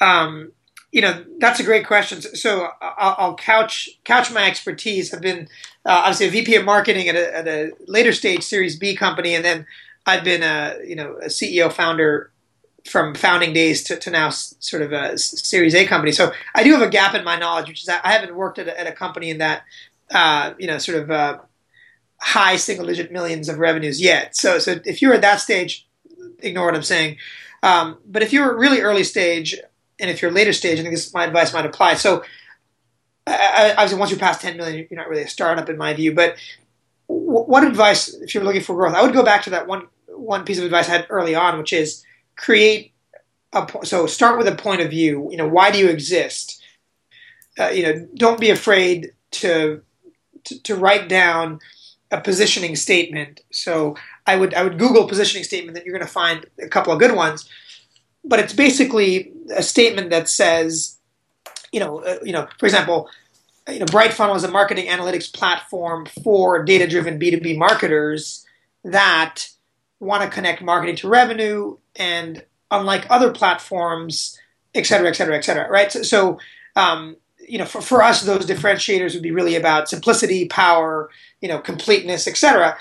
[0.00, 0.52] Um,
[0.94, 2.22] you know, that's a great question.
[2.22, 5.12] So I'll, couch couch my expertise.
[5.12, 5.48] I've been
[5.84, 9.34] uh, obviously a VP of marketing at a, at a, later stage Series B company,
[9.34, 9.66] and then
[10.06, 12.30] I've been a you know a CEO founder
[12.88, 16.12] from founding days to, to now sort of a Series A company.
[16.12, 18.68] So I do have a gap in my knowledge, which is I haven't worked at
[18.68, 19.64] a, at a company in that
[20.12, 21.38] uh, you know sort of uh,
[22.20, 24.36] high single digit millions of revenues yet.
[24.36, 25.88] So so if you're at that stage,
[26.38, 27.16] ignore what I'm saying.
[27.64, 29.56] Um, but if you're really early stage,
[30.00, 31.94] and if you're later stage, I think this my advice might apply.
[31.94, 32.24] So,
[33.26, 36.14] I obviously, once you pass 10 million, you're not really a startup in my view.
[36.14, 36.36] But
[37.06, 40.44] what advice, if you're looking for growth, I would go back to that one one
[40.44, 42.04] piece of advice I had early on, which is
[42.36, 42.92] create
[43.52, 45.28] a so start with a point of view.
[45.30, 46.62] You know, why do you exist?
[47.58, 49.82] Uh, you know, don't be afraid to,
[50.44, 51.60] to to write down
[52.10, 53.40] a positioning statement.
[53.52, 56.92] So I would I would Google positioning statement that you're going to find a couple
[56.92, 57.48] of good ones
[58.24, 60.98] but it's basically a statement that says,
[61.72, 63.08] you know, uh, you know, for example,
[63.68, 68.44] you know, BrightFunnel is a marketing analytics platform for data-driven B2B marketers
[68.84, 69.48] that
[70.00, 74.38] want to connect marketing to revenue, and unlike other platforms,
[74.74, 75.90] et cetera, et cetera, et cetera, right?
[75.90, 76.38] So, so
[76.76, 77.16] um,
[77.48, 81.58] you know, for, for us, those differentiators would be really about simplicity, power, you know,
[81.58, 82.76] completeness, et cetera.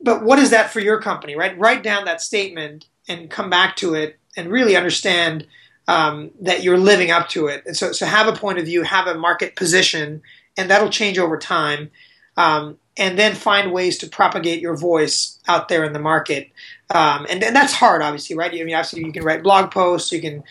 [0.00, 1.58] But what is that for your company, right?
[1.58, 5.46] Write down that statement and come back to it and really understand
[5.88, 7.64] um, that you're living up to it.
[7.66, 10.22] And so, so have a point of view, have a market position,
[10.56, 11.90] and that'll change over time.
[12.36, 16.50] Um, and then find ways to propagate your voice out there in the market.
[16.90, 18.52] Um, and, and that's hard, obviously, right?
[18.52, 20.44] I mean, obviously, you can write blog posts, you can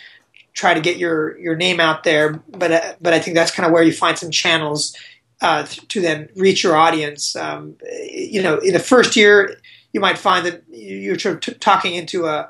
[0.54, 3.66] try to get your your name out there, but uh, but I think that's kind
[3.66, 4.96] of where you find some channels
[5.42, 7.36] uh, to then reach your audience.
[7.36, 7.76] Um,
[8.12, 9.58] you know, in the first year,
[9.94, 12.50] you might find that you're talking into a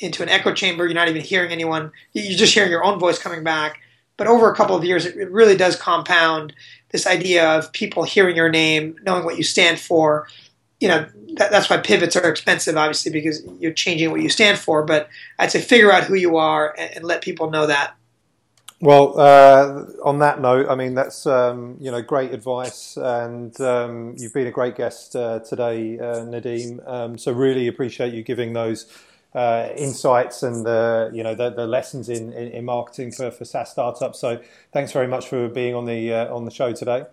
[0.00, 0.84] into an echo chamber.
[0.84, 1.92] You're not even hearing anyone.
[2.12, 3.80] You're just hearing your own voice coming back.
[4.16, 6.52] But over a couple of years, it really does compound
[6.90, 10.28] this idea of people hearing your name, knowing what you stand for.
[10.78, 14.58] You know, that, that's why pivots are expensive, obviously, because you're changing what you stand
[14.58, 14.84] for.
[14.84, 17.94] But I'd say figure out who you are and, and let people know that.
[18.82, 24.14] Well, uh, on that note, I mean that's um, you know great advice, and um,
[24.16, 26.86] you've been a great guest uh, today, uh, Nadim.
[26.88, 28.86] Um, so really appreciate you giving those
[29.34, 33.44] uh, insights and the you know the, the lessons in, in, in, marketing for, for
[33.44, 34.18] SaaS startups.
[34.18, 34.40] So
[34.72, 37.04] thanks very much for being on the uh, on the show today.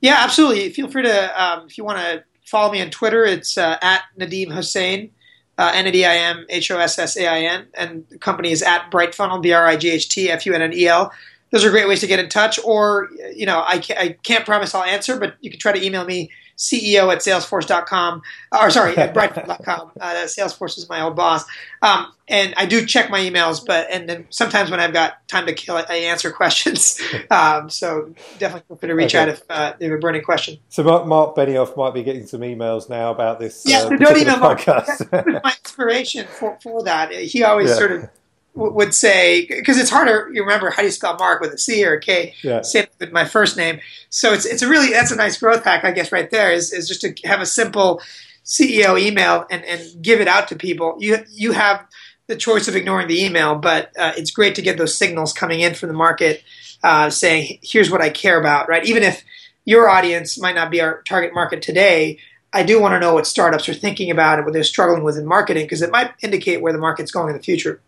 [0.00, 0.70] Yeah, absolutely.
[0.70, 3.24] Feel free to um, if you want to follow me on Twitter.
[3.24, 5.10] It's uh, at Nadim Hossain,
[5.58, 8.18] uh, N A D I M H O S S A I N, and the
[8.18, 10.88] company is at BrightFunnel B R I G H T F U N N E
[10.88, 11.12] L.
[11.50, 12.58] Those are great ways to get in touch.
[12.64, 16.04] Or you know, I, I can't promise I'll answer, but you can try to email
[16.04, 19.92] me CEO at salesforce.com, or sorry, at brightfunnel.com.
[20.00, 21.44] Uh, Salesforce is my old boss.
[21.80, 25.46] Um, and I do check my emails, but and then sometimes when I've got time
[25.46, 27.00] to kill, I answer questions.
[27.30, 29.22] Um, so definitely feel free to reach okay.
[29.22, 30.58] out if uh, you have a burning question.
[30.68, 33.62] So Marc, Marc Benioff might be getting some emails now about this.
[33.64, 34.66] Yeah, uh, don't email Marc.
[34.66, 37.12] my inspiration for, for that.
[37.12, 37.76] He always yeah.
[37.76, 38.10] sort of
[38.58, 40.30] would say because it's harder.
[40.32, 42.34] You remember how do you spell Mark with a C or a K?
[42.42, 42.62] Yeah.
[42.62, 43.80] Same with my first name.
[44.10, 46.12] So it's it's a really that's a nice growth hack, I guess.
[46.12, 48.02] Right there is is just to have a simple
[48.44, 50.96] CEO email and and give it out to people.
[50.98, 51.86] You you have
[52.26, 55.60] the choice of ignoring the email, but uh, it's great to get those signals coming
[55.60, 56.42] in from the market
[56.82, 59.24] uh, saying, "Here's what I care about." Right, even if
[59.64, 62.18] your audience might not be our target market today.
[62.50, 65.18] I do want to know what startups are thinking about and what they're struggling with
[65.18, 67.82] in marketing because it might indicate where the market's going in the future.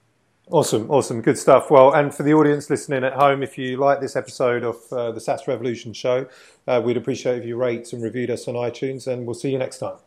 [0.52, 1.70] Awesome, awesome, good stuff.
[1.70, 5.12] Well, and for the audience listening at home, if you like this episode of uh,
[5.12, 6.26] the SaaS Revolution show,
[6.66, 9.58] uh, we'd appreciate if you rate and reviewed us on iTunes, and we'll see you
[9.58, 9.98] next time.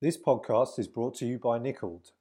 [0.00, 2.12] This podcast is brought to you by Nickelled,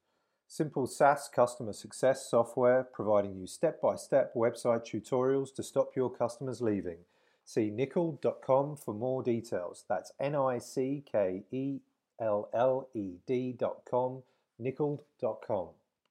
[0.46, 6.10] simple SaaS customer success software providing you step by step website tutorials to stop your
[6.10, 6.98] customers leaving.
[7.46, 9.86] See nickelled.com for more details.
[9.88, 11.80] That's N I C K E
[12.20, 14.24] L L E D.com,
[14.60, 15.70] nickelled.com.